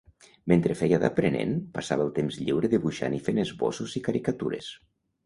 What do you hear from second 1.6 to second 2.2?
passava el